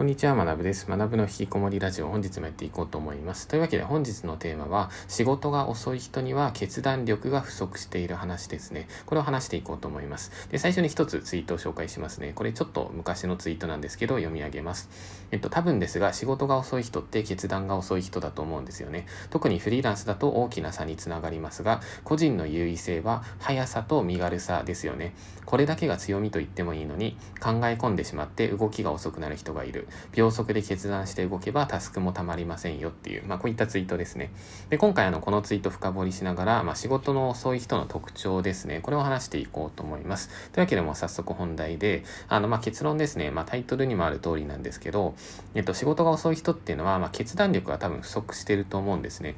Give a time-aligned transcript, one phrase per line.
[0.00, 0.86] こんにちは、学部です。
[0.88, 3.46] 学部の引きこもりラジオ、本日もやっていこうと思います。
[3.48, 8.88] というわけで本日のテーマは、仕事が遅い人には決断力が不足している話ですね。
[9.04, 10.32] これを話していこうと思います。
[10.50, 12.32] で、最初に一つツイートを紹介しますね。
[12.34, 14.88] これちょっと昔のツイートなんですけど、読み上げます。
[15.32, 19.04] えっと、多分ですが、仕事が遅い人って決断が遅い人だと思うんですよね。
[19.28, 25.14] 特にフリーランスだと大きな差につながりますが、個人の優位性は速さと身軽さですよね。
[25.44, 29.88] これだけが強みと言ってもいいのに、考え込んでしまって動きが遅くなる人がいる。
[30.12, 34.30] 秒速で決断して動けばタスクもたまりませんよっていう、まあ、こういったツイートですね。
[34.68, 38.80] で、今回あの、このツイート深掘りしながら、まあ、仕事の遅い人の特徴ですね。
[38.80, 40.28] これを話していこうと思います。
[40.52, 43.30] というわけでも早速本題で、あの、まあ、結論ですね。
[43.30, 45.14] まあ、タイトルにもある通りなんですけど、
[45.54, 49.36] えっと、仕事が遅い人っていうのは、まあ、決断力が多分不足してると思うんですね。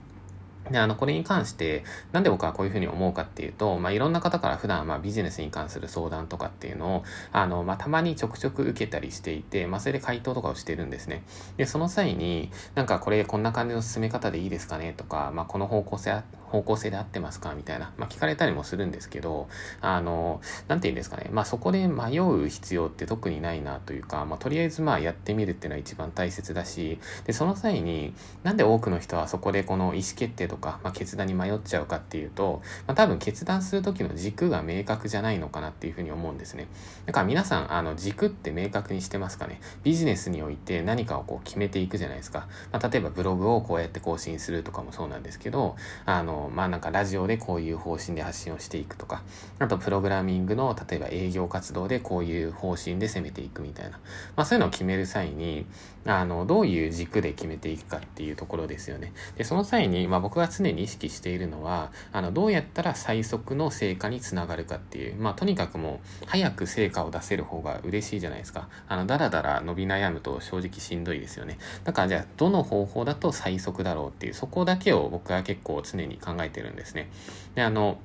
[0.72, 11.22] で、あの、これに関して、なんで僕はこういうふうに思うかっていうと、まあ、いろんな方から普段、まあ、ビジネスに関する相談とかっていうのを、あの、まあ、たまにちょくちょく受けたりしていて、まあ、それで回答とかをしてるんですね。
[11.56, 19.48] で、その際に、なんかこれこんな感じの進め方でいいですかねとか、まあ、この方向性、方向性で合ってますかみたいな、まあ、聞かれたりもするんですけど、
[19.80, 21.28] あの、なんて言うんですかね。
[21.32, 36.68] まあ、そこで迷う必要って特にないなというか、まあ、とりあえずまあ、やってみるっていうのは一番大切だし、で、その際に、なんで多くの人はそこでこの意思決定とか、かまあ、決断に迷っちゃうかっていうと、まあ、多分決断する時の軸が明確じゃないのかなっていうふうに思うんですね。
[37.04, 39.60] だから皆さん、あの、軸って明確にしてますかね？
[39.82, 42.46] ビジネスにおいて何かをこう決めていくじゃないですか。
[42.70, 49.22] まあ、例えばブログをこうやって更新するとかもそうなんですけど、あの、まあ、なんかラジオでこういう方針で発信をしていくとか、
[49.58, 53.98] あとプログラミングの例えば営業活動でこういう方針で攻めていくみたいな、
[54.36, 55.66] まあそういうのを決める際に、
[56.04, 59.12] あの、どういう軸で決めていくかっていうところですよね。
[59.36, 68.68] で、その際に、まあ僕が常に意識しているのは、あの、どうやったら最速の成果につながるかっていう、まあとにかくもう、早く成果を出せる方が嬉しいじゃないですか。
[68.88, 71.58] あの、だらだら伸び悩むと正直しんどいですよね。
[71.84, 77.10] だからじゃあ、どの方法だと最速だろうっていう、そこだけを僕は結構常に考えてるんですね。
[77.54, 77.98] で、あの、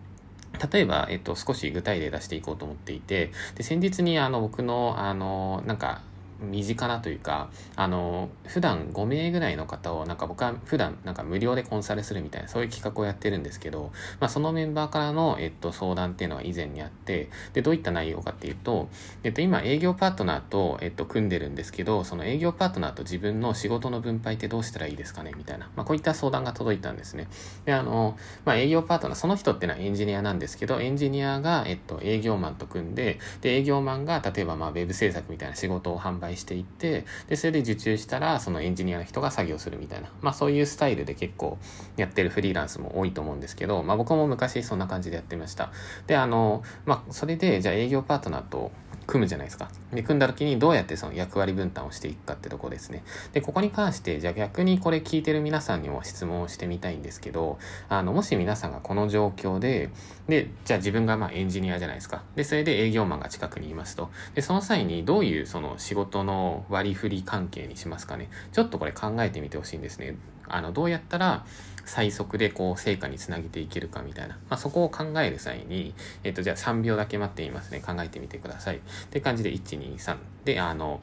[0.71, 6.01] 例えば、えっと、少し具体例出していこうと思っていて、で、先日にあの、僕の、あの、なんか、
[6.41, 18.89] 身近なというか、あの、普段5名ぐらいの方を、なんか僕は普段なんか無料でコンサルするみたいな、そういう企画をやってるんですけど、まあそのメンバーからの、えっと、相談っていうのは以前にあって、で、どういった内容かっていうと、
[19.23, 27.27] えっと、今営業パートナーと、えっと、組んでるんですけど、その営業パートナーと自分の仕事の分配ってどうしたらいいですかねみたいな、まあこういった相談が届いたんですね。
[27.65, 41.57] で、あの、まあ営業パートナー、その人っていうのはエンジニアなんですけど、エンジニアが、えっと、営業マンと組んで、で、営業マンが、例えばまあウェブ制作みたいな仕事を販売していって、で、それで受注したら、そのエンジニアの人が作業するみたいな、まあそういうスタイルで結構
[41.95, 45.71] やってるフリーランスも多いと思うんですけど、まあ僕も昔そんな感じでやってました。
[46.07, 48.71] で、あの、まあそれで、じゃあ営業パートナーと、
[49.07, 49.71] 組むじゃないですか。
[49.93, 53.03] で、組んだ時にどうやってその役割分担をしていくかってとこですね。
[53.31, 57.57] で、ここに関して、じゃあ逆にこれ聞いてる皆さんにも質問をしてみたいんですけど、
[57.87, 59.89] あの、もし皆さんがこの状況で、
[60.27, 62.23] で、じゃあ自分がまあエンジニアじゃないですか。
[62.35, 64.09] で、それで営業マンが近くにいますと。
[64.35, 68.29] で、その際にどういうその仕事の割り振り関係にしますかね。
[68.51, 70.17] ちょっとこれ考えてみてほしいんですね。
[70.49, 71.45] あの、どうやったら
[71.87, 74.35] 最速でこう成果につなげていけるかみたいな。
[74.49, 75.93] まあ、そこを考える際に、
[76.23, 77.79] えっ、と、じゃあ3秒だけ待ってみますね。
[77.79, 78.77] 考えてみてください。
[78.77, 80.17] って感じで、1、2、3。
[80.43, 80.99] で、あの、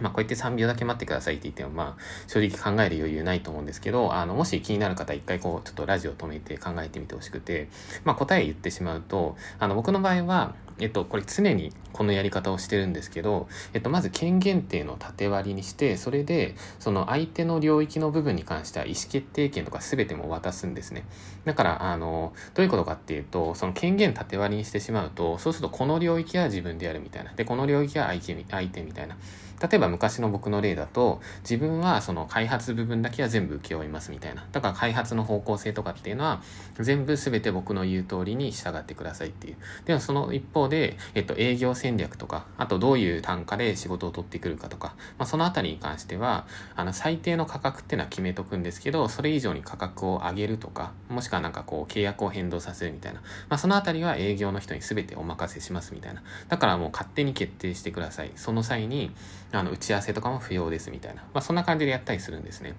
[0.00, 7.68] まあ、こうやって3秒だけ待ってくださいって言っても、まあ、正直考える余裕ないと思うんですけど、あの、もし気になる方、一回こう、ちょっとラジオ止めて考えてみてほしくて、
[8.04, 21.04] まあ、答え言ってしまうと、あの、僕の場合は、えっと、これ常にこのやり方をしてるんですけど、えっと、まず権限っていうのを縦割りにして、それで、その相手の領域の部分に関しては意思決定権とか全ても渡すんですね。
[21.44, 27.32] だから、あの、どういうことかっていうと、その権限縦割りにしてしまうと、そうするとこの領域は自分でやるみたいな。
[27.32, 29.16] で、この領域は相手相手みたいな。
[29.60, 34.46] 例えば昔の僕の例だと、自分はその開発部分だけは全部請け負いますみたいな。
[34.52, 36.42] だから開発の方向性とかっていうのは、
[36.78, 39.56] 全部全て僕の言う通りに従ってくださいっていう。
[39.86, 53.20] でもその一方で、えっと、営業戦略とか、あとどういう単価で仕事を取ってくるかとか、まあ、そのあたりに関しては、あの、最低の価格っていうのは決めとくんですけど、それ以上に価格を上げるとか、もしくはなんかこう、契約を変動させるみたいな。
[53.48, 56.22] まあ、そのあたりは営業の人に全てお任せしますみたいな。
[56.48, 58.32] だからもう勝手に決定してください。
[58.36, 59.14] その際に、
[59.52, 61.22] あの、打ち合わせとかも不要ですみたいな。
[61.32, 62.74] まあ、そんな感じでやったりするんですね。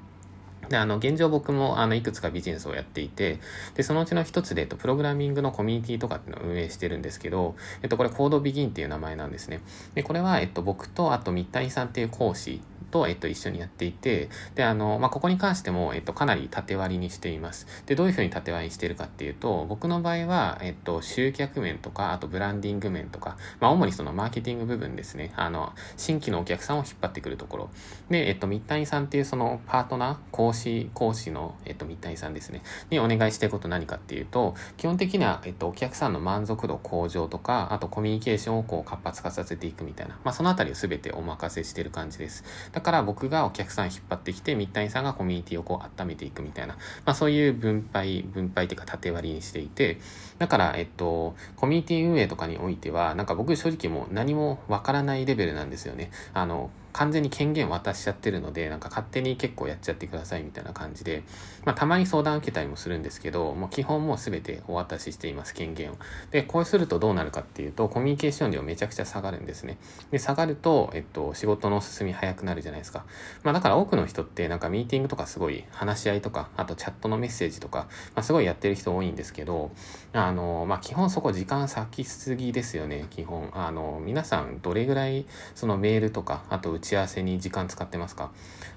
[0.69, 3.39] で、あの、現状僕も、あの、いくつかビジネスをやっていて、
[3.75, 9.61] で、そのうちの一つで、えっと、プログラミングのコミュニティとかっていうのを運営してるんですけど、えっと、これ、コードビギンっていう名前なんですね。
[9.95, 17.67] で、これは、えっと、僕と、あと、三谷さんっていう講師と、えっと、一緒にやっていて、で、あの、まあ、ここに関しても、えっと、かなり縦割りにしています。
[17.85, 25.31] で、どういうふうに縦割りにしているかっていうと、僕の場合は、えっと、集客面とか、あとブランディング面とか、まあ、主にそのマーケティング部分ですね。
[25.35, 27.69] あの、新規のお客さんを引っ張ってくるところ。
[28.09, 32.61] で、えっと、三谷さんっていうそのパートナー、講師、講師の、えっと、三谷さんですね。
[32.89, 42.43] にお願いしていること何かっていうと、基本的には、えっと、お客さんの満足度向上とか、あとコミュニケーションをこう活発化させていくみたいな、まあ、そのあたりを全てお任せしてる感じです。
[42.77, 46.75] だから僕がお客さん引っ張ってきて、三谷さんがコミュニティをこう温めていくみたいな、
[47.05, 49.97] まあ、そういう分配、分配っていうか縦割りにしていて、
[50.39, 56.11] だから、えっと、コミュニティ運営とかにおいては、なんか僕正直もう何もわからないレベルなんですよね。
[56.33, 61.21] あの、完全に権限渡しちゃってるので、なんか勝手に結構やっちゃってくださいみたいな感じで、
[61.63, 65.95] まあたまに相談受けたりもするんですけど、もう基本もう全てお渡ししています、権限を。
[66.31, 69.77] で、こうするとどうなるかっていうと、コミュニケーション量めちゃくちゃ下がるんですね。
[70.09, 73.05] で、下がると、えっと、仕事の進み早くなるじゃないですか。
[73.43, 79.69] まあだから多くの人ってなんかミーティングとかすごい話し合いとか、あとチャットのメッセージとか、まあすごいやってる人多いんですけど、
[80.13, 83.49] ああの、まあ基本そこ時間割きすぎですよね、基本。
[83.53, 85.25] あの、皆さんどれぐらい
[85.55, 88.31] そのメールとか、あと打ち合わせに時間使ってますか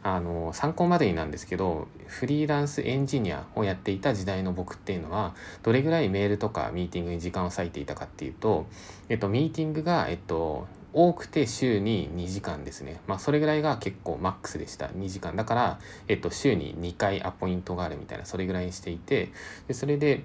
[0.05, 8.67] あの、参考までになんですけど、フリーランスエンジニアをやっていた時代の僕っていうのは、どれぐらいメールとかミーティングに時間を割いていたかっていうと、
[9.09, 13.01] えっと、ミーティングが、えっと、多くて週に2時間ですね。
[13.09, 14.87] まあ、それぐらいが結構マックスでした。
[14.87, 15.35] 2時間。
[15.35, 19.31] だから、えっと、週に2回アポイントがあるみたいな、それぐらいにしていて、
[19.67, 20.25] でそれで、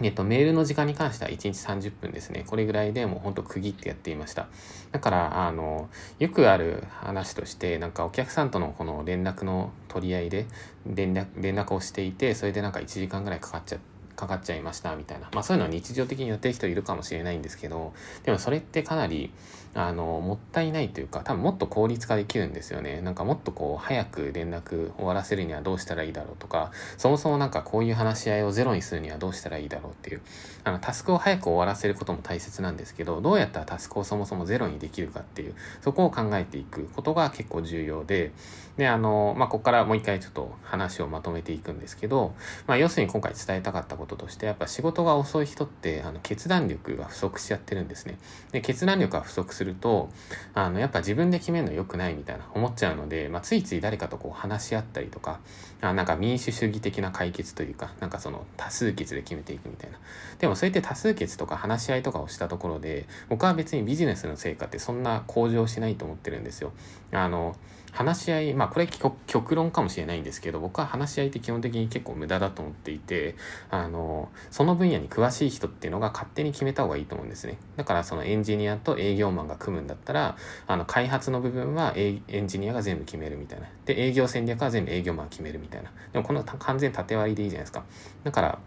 [0.00, 1.48] えっと、メールの時間に関しては1日
[1.88, 2.44] 30分ですね。
[2.46, 4.48] これぐらいでもうほんと区切ってやっていました。
[4.90, 10.46] だから、あの、よくある話として、なんかお客さんとのこの連絡の取り合いで
[10.86, 15.28] 連絡、連絡をしていて、それでなんか1時間ぐらいかかっちゃって、かかっちゃいましたみたいな。
[15.32, 17.92] まあそういうのは日常的にやってる人いるかもしれないんですけど、
[18.24, 19.32] でもそれってかなり、
[19.74, 23.00] あの、もったいないというか、多分もっと効率化できるんですよね。
[23.00, 30.20] なんかもっとこう、早く連絡終わらせるにはどうしたらいいだろうとか、そもそもなんかこういう話し合いをゼロにするにはどうしたらいいだろうっていう、
[30.64, 38.32] あの、タスクを早く終わらせることも大切なんですけど、どうやったらタスクをそもそもゼロにできるかっていう、そこを考えていくことが結構重要で、
[38.76, 42.34] で、あの、まあ、ここからもう一回ちょっと話をまとめていくんですけど、
[42.66, 48.18] まあ、要するに今回伝えたかったこととして、やっぱ仕事が遅い人って、あの、決断力が不足しちゃってるんですね。
[48.52, 50.10] で、決断力が不足すると、
[50.54, 55.40] あの、やっぱ自分で決めるの良くないみたいな思っちゃうので、まあ、ついつい誰かとこう話し合ったりとか、
[55.82, 59.98] あなんか民主主義的な解決というか、なんかその多数決で決めていくみたいな。
[60.38, 66.72] でもそうやって多数決とか話し合いとかをしたところで、僕は別にビジネスの成果ってそんな向上しないと思ってるんですよ。
[67.10, 67.56] あの、
[67.92, 68.88] 話し合い、まあこれ
[69.26, 73.36] 極論かもしれないんですけど、僕は話し合いって基本的に結構無駄だと思っていて、
[73.70, 77.58] あの、その分野に詳しい人っていうのが勝手に決めた方がいいと思うんですね。
[77.76, 80.36] だからそのエンジニアと営業マンが組むんだったら、
[80.66, 83.66] あの、開発の部分はエンジニアが全部決めるみたいな。
[83.84, 85.90] で、営業戦略は全部営業マン決めるみたいな。
[86.12, 87.84] でもこの完全縦割りでいいじゃないですか。
[88.24, 88.58] だから、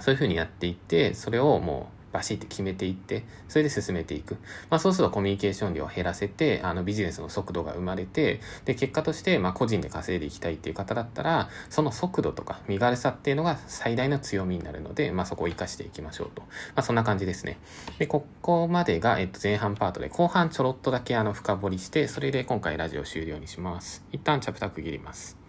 [0.00, 4.38] そういうふうにやっていって、それをもう、バシって決めていって、それで進めていく。
[4.70, 16.40] まあそうするとコミュニケーション量を減らせて、あのビジネスの速度が生まれて、で、結果として、まあ個人で稼いでいきたいっていう方だったら、その速度とか身軽さっていうのが最大の強みになるので、まあそこを活かしていきましょうと。
[16.40, 17.58] まあそんな感じですね。
[17.98, 24.02] で、ここまでが、えっと、前半パートで、後半ちょろっとだけあの深掘りして、それで今回ラジオ終了にします。
[24.10, 25.45] 一旦チャプター区切ります。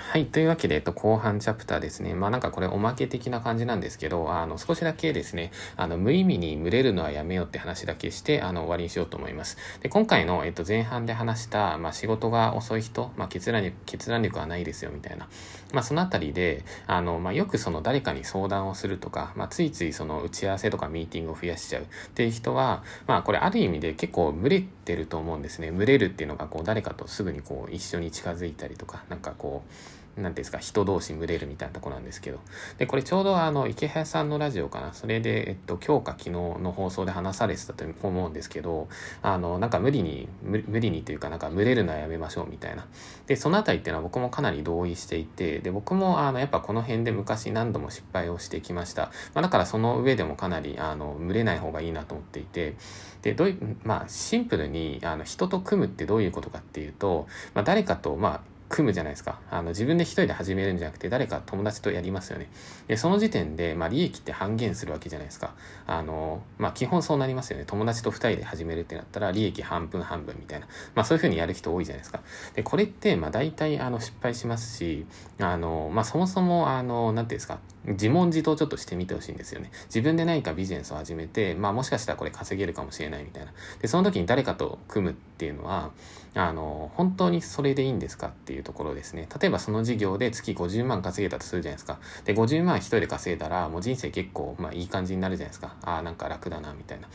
[0.00, 0.26] はい。
[0.26, 2.14] というわけで、えっと、後半チャプターですね。
[2.14, 9.56] まあなんかこれおまけ的な感じなんですけど、あの、少しだけですね、あの、無意味に群れるのはやめようって話だけして、あの、終わりにしようと思います。
[9.82, 15.28] で、今回の、えっと、前半で話した、まあ仕事が遅い人、まあ決断力、決断力はないですよ、みたいな。
[15.72, 25.72] まあそのあたりで、あの、まあよくその誰かに相談をするとか、まあついついその打ち合わせとかミーティングを増やしちゃうっていう人は、まあこれある意味で結構群れてると思うんですね。
[25.72, 29.72] 群れるっていうのが、こう、誰かとすぐにこう、一緒に近づいたりとか、なんかこう、
[30.16, 32.38] なんていうんですか、人同士群れるみたいなとこなんですけど。
[32.78, 34.92] で、これちょうどあの、池早さんのラジオかな。
[34.92, 38.88] それで、えっと、今日か昨日の放送で話されてたと思うんですけど、
[39.22, 42.86] あの、なんか無理に、無理にというか、なんか群れるのはやめましょうみたいな。
[43.26, 49.10] で、そのあたりっていうのは僕もかなり同意していて、で、僕もあの、やっぱこの辺で昔何度も失敗をしてきました。
[49.34, 52.76] まあ、だからその上でもかなり、あの、群れない方がいいなと思っていて、
[53.22, 59.40] で、どうい、まあ、シンプルに、あの、人と組むってどういうことかっていうと、まあ、誰かと、まあ、組むじゃないですか。
[59.50, 62.48] あの、自分で一人で始めるんじゃなくて、誰か友達とやりますよね。
[62.86, 65.54] で、その時点で、まあ、利益って半減するわけじゃないですか。
[65.86, 67.64] あの、まあ、基本そうなりますよね。
[67.66, 70.66] 友達と二人で始めるってなったら、利益半分半分みたいな。
[70.94, 72.20] まあ、そういうふうにやる人多いじゃないですか。
[72.54, 75.06] で、これって、まあ、大体、あの、失敗しますし、
[75.40, 77.60] あの、まあ、そもそも、あの、なんていうんですか、
[77.92, 79.70] 自問自答ちょっとしてみてほしいんですよね。
[79.86, 83.52] 自分で何かビジネスを始めて、まあもしかしたらこれ稼げるかもしれないみたいな。
[83.80, 85.90] で、その時に誰かと組むっていうのは、
[86.34, 89.28] あの、本当にそれでいいんですかっていうところですね。
[89.40, 91.98] 例えばその事業で月50万稼げたとするじゃないですか。
[92.24, 95.74] で、50万一人で稼いだら、もう人生結構、まあいい感じになるじゃないですか。
[95.82, 97.08] ああ、なんか楽だな、みたいな。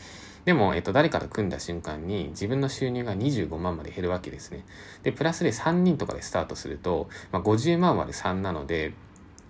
[0.44, 4.64] でも、えっと、誰かと組んだ瞬間に自分の収入が25万まで減るわけですね。
[5.02, 8.92] で、プラスで3人とかでスタートすると、まあ、50万割る3なので、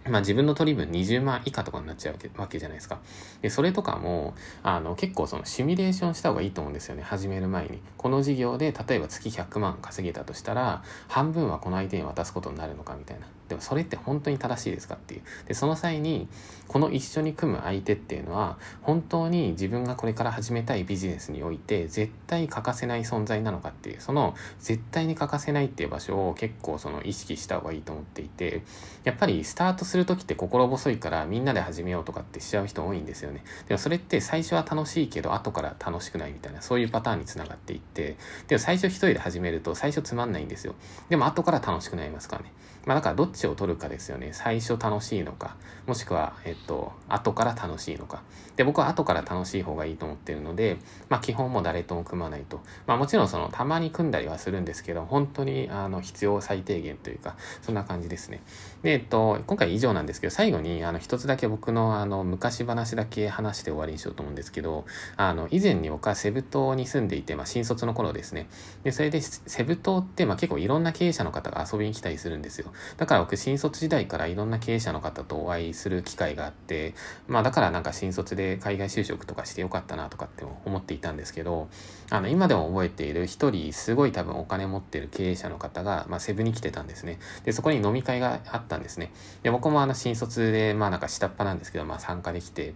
[0.08, 2.99] まあ自分の取り分20万以下とかになっちゃうわけじゃないですか。
[3.40, 7.02] で、それとかも、あの、結構そのシミュレーションした方がいいと思うんですよね。
[7.02, 7.80] 始める前に。
[7.96, 13.26] この事業で、例えば月100万稼げたとしたら、半分はこの相手に渡すことになるのかみたいな。
[13.48, 15.22] でもそれって本当に正しいですかっていう。
[15.46, 16.28] で、その際に、
[16.66, 28.62] この一緒に組む相手っていうのは、本当に自分がこれから始めたいビジネスにおいて、絶対欠かせない存在なのかっていう、その絶対に欠かせないっていう場所を結構その意識した方がいいと思っていて、
[29.04, 33.44] やっぱりスタートする時って心細いからみんなで始めようとかってしちゃう人多いんですよね。
[33.68, 38.16] でもそれって最初は楽しいけど後から楽しくないみたいな、そういうパターンにつながっていって、
[38.48, 40.74] でも最初一人で始めると最初つまんないんですよ。
[41.08, 42.52] でも後から楽しくなりますからね。
[42.87, 44.31] まあだからどっちを取るかですよね。
[44.33, 48.23] 最初楽しいのか、もしくは、えっと、後から楽しいのか。
[48.57, 50.76] で、僕は後から楽しい方がいいと思ってるので、
[51.09, 52.61] まあ基本も誰とも組まないと。
[52.87, 58.43] まあもちろんその、たまに組んだりはするんですけど、本当にあの必要最低限というか、そんな感じですね。
[58.83, 64.85] で、えっと、今回以上なんですけど、最後にあの一つだけ僕のあの昔話だけ話して終わりにしようと思うんですけど、
[65.17, 68.49] あの、以前に僕はセブ島に住んでいて、まあ新卒の頃ですね。
[68.85, 72.73] で、それでセブ島ってまあ結構いろんな経営者の方が遊びに来たりするんですよ。
[72.97, 76.95] だから僕新卒時代からいろんな経営者の方とお会いする機会があって、
[77.28, 81.69] まあだからなんか新卒で海外就職とかしてよかったなとかって思っていたんですけど、
[82.11, 87.19] あの今でも覚えている一人すごい多分お金持ってる経営者の方が、まあ、セブに来てたんですね。
[87.45, 89.12] で、そこに飲み会があったんですね。
[89.43, 92.75] で、僕もあの新卒でまあなんか下っ端なんですけど、まあ参加できて、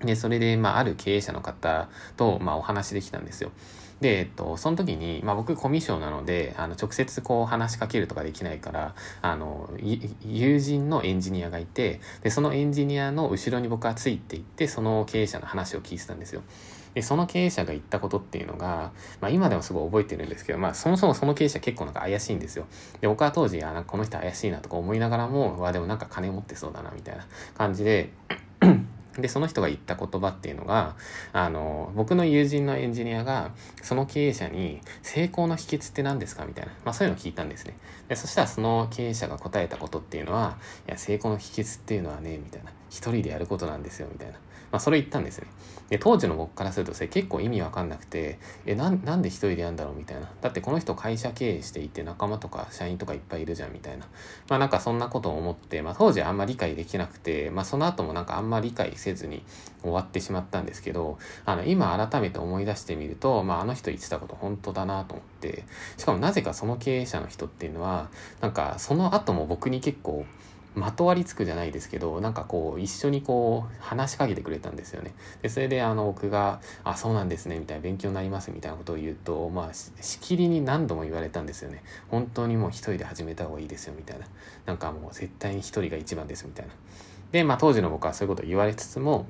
[0.00, 3.50] で、それで、まあ、ある経営者の方と、まあ、お話できたんですよ。
[4.00, 9.70] で、えっと、その時に、まあ僕コミュ障なので、あの、直接こう話しかけるとかできないから、あの、
[10.22, 16.42] 友人のエンジニアがいて、で、そのエンジニアの後ろに僕はついていって、その経営者の話を聞いてたんですよ。
[16.96, 22.66] で、その経営者が言ったことっていうのが、まあ今でもすごい覚えてるんですけど、まあそもそもその経営者結構なんか怪しいんですよ。
[23.00, 27.26] で、僕は当時、あ、なんかこの人怪しいなとか思いながらも、わ、でもなんか金持ってそうだな、みたいな
[27.56, 28.12] 感じで、
[29.18, 30.96] で、その人が言った言葉っていうのが、
[31.32, 36.44] あの、僕の友人のエンジニアが、その経営者に、成功の秘訣って何ですか？
[36.44, 36.72] みたいな。
[36.84, 37.76] まあそういうのを聞いたんですね。
[38.08, 42.72] で、そしたらその経営者が答えたことっていうのは、いや、成功の秘訣っていうのはね、みたいな。
[42.88, 44.38] 一人でやることなんですよ、みたいな。
[44.70, 45.46] まあそれ言ったんですね。
[45.88, 50.28] で、当時の僕からするとそれ結構意味わかんなくて、え、なん、なんで一人でやんだろうみたいな。
[50.40, 54.06] だってこの人会社経営していて仲間とか社員とかいっぱいいるじゃんみたいな。
[54.48, 59.44] まあなんかそんなことを思って、まあ当時あんま理解できなくて、まあその後もなんかあんま理解せずに
[59.82, 65.64] 終わってしまったんですけど、あの、今改めて思い出してみると、まああの人言ってたこと本当だなと思って、
[65.96, 68.08] しかもなぜかその経営者の人っていうのは、
[68.40, 70.26] なんかその後も僕に結構、
[70.76, 75.14] まとわりつくじゃないですけど、なんかこう、一緒にこう、話しかけてくれたんですよね。
[75.40, 79.90] で、それであの、僕が、あ、そうなんですね、みたいな、勉強になりますみたいなことを言うと、まあ、し
[80.20, 81.82] きりに何度も言われたんですよね。
[82.08, 84.26] 本当にもう一人で始めた方がいいですよ、みたいな。
[84.66, 86.72] なんかもう絶対に一人が一番です、みたいな。
[87.32, 89.26] で、まあ当時の僕はそういうことを言われつつも、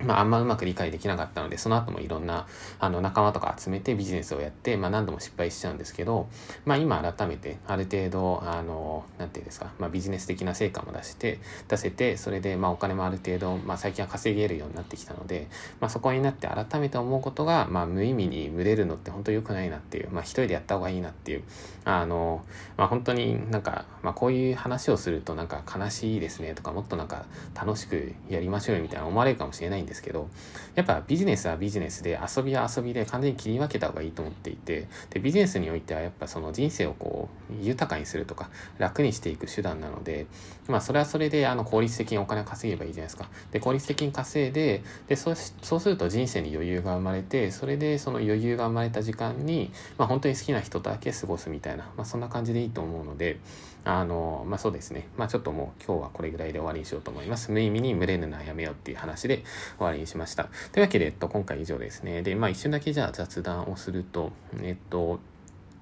[0.00, 2.46] まあ、あんまうまく理解できなかったので、その後もいろんな、
[2.78, 6.28] あの、仲間とか集めてビジネスをやって、まあ、何度も失敗しちゃうんですけど、
[6.66, 11.38] まあ、今改めて、ある程度、あの、なんていうんですか、まあ、ビジネス的な成果も出して、
[11.68, 15.48] 出せて、それで、まあ、お金もある程度、まあ、最近は稼げるようになってきたので、
[15.80, 21.42] まあ、そこになって改めて思うことが、まあ、無意味に群れるのって本当良くないなっていう、まあ、一人でやった方がいいなっていう、
[21.86, 22.44] あの、
[22.76, 27.24] まあ、本当になんか、まあ、こういう話をするとなんか悲しいですねとか、もっとなんか
[27.54, 30.28] 楽しくやりましょうよみたいな思われるかもしれないんですけど、
[30.74, 40.26] やっぱビジネスはビジネスで遊びは遊びで完全に切り分けた方がいいと思っていて、で、ビジネスにおいてはやっぱその人生をこう、豊かにするとか、楽にしていく手段なので、
[40.68, 43.28] まあそれはそれであの効率的にお金を稼げばいいじゃないですか。
[43.52, 53.38] で、効率的に稼いで、で、そうそうすると人生に余裕が生まれて、それでその余裕が生まれた時間に、まあ本当に好きな人とだけ過ごすみたいな、まあそんな感じでいいと思うので、
[53.84, 55.08] あの、まあそうですね。
[55.16, 57.52] まあちょっともう今日はこれぐらいで終わりにしようと思います。
[57.52, 59.44] 無意味に群れるのはやめよっていう話で
[59.76, 60.48] 終わりにしました。
[60.72, 62.22] というわけで、えっと、今回以上ですね。
[62.22, 65.20] で、まあ一瞬だけじゃあ雑談をすると、えっと、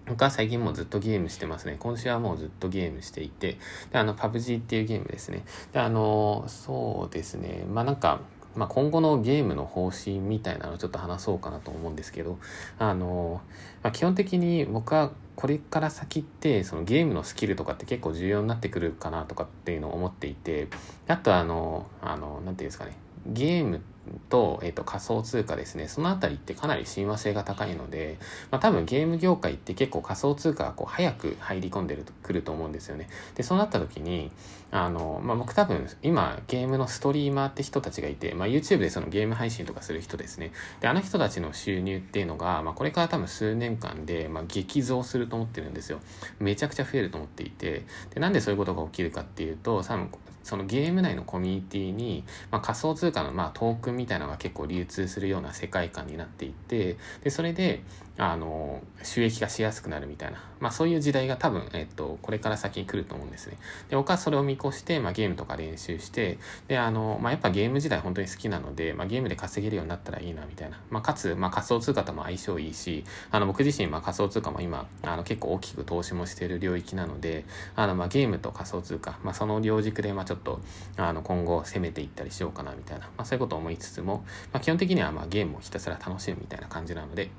[0.07, 1.77] 僕は最近もうずっとゲームしてますね。
[1.79, 3.59] 今週はもうずっとゲームしていて、
[3.91, 5.45] で、あの、パブ G っていうゲームですね。
[5.73, 7.65] で、あの、そうですね。
[7.73, 8.21] まあなんか、
[8.57, 12.39] まあ、今後のゲームの方針みたいなのをちょっと話そうかなと思うんですけど、
[12.79, 13.41] あの、
[13.83, 20.69] まあ、基本的に僕はこれから先ってそのゲームのスキルとかって結構重要になってくるかなとかっていうのを思っていて、
[21.09, 22.97] あとあの、あの、なんていうんですかね、
[23.27, 23.81] ゲーム
[24.29, 25.89] と,、えーと、仮想通貨ですね。
[25.89, 28.19] そのあたりってかなり親和性が高いので、
[28.51, 33.09] まあ、多分ゲーム業界って結構仮想通貨がこう早く入り込んでるくると思うんですよね。
[33.35, 34.31] でそうなった時に
[34.75, 40.51] あの、まあ、僕多分今ゲームのストリーマーって人たちがいて、まあ、YouTube でそのゲーム配信とかする人ですね。
[40.81, 46.01] であの人たちの収入っていうのが、まあ、これから多分数年間で、まあ、激増すると思ってるんですよ。
[46.41, 47.85] めちゃくちゃ増えると思っていて。
[48.13, 50.11] でなんでそういうことが起きるかっていうと多分
[50.43, 57.83] そのゲーム内のコミュニティに、まあ、仮想通貨のまあトークンみたいなのが結構流通するような世界観になっていてでそれで
[58.17, 63.59] あの収益化しやすくなるみたいな、まあ、そういう時代が多分、えっと、これから先に来ると思うんですね。
[63.91, 77.45] で僕はそれを見越して、まあ、ゲームとか練習してであの、まあ、やっぱゲーム時代本当に好きなので、まあ、ゲームで稼げるようになったらいいなみたいな、まあ、かつ、まあ、仮想通貨とも相性いいしあの僕自身、まあ、仮想通貨も今あの結構大きく投資もしている領域なので
[77.75, 80.61] あの、まあ、ゲームと仮想通貨、まあ、その両軸で、まあ、ちょっと
[80.97, 87.31] あの今後攻めていったりしようかなみたいな、まあ、そういうことを思いつつも、まあ、基本的にはまあゲームをひたすら楽しむみたいな感じなので、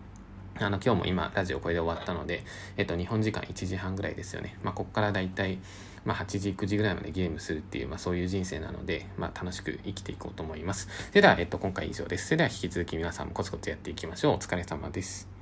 [0.57, 2.43] あの、今日も今、ラジオこれで終わったので、
[2.77, 4.57] えっと、日本時間1時半ぐらいですよね。
[4.63, 5.59] まあ、ここからだいたい、
[6.05, 10.87] まあ、8時、9時ぐらいまでゲームするっていう、まあ、そういう人生なので、まあ、楽しく生きていこうと思います。
[11.09, 12.27] それでは、えっと、今回以上です。
[12.27, 14.35] それでは、引き続き皆さんもコツコツやっていきましょう。
[14.35, 15.34] お疲れ様です。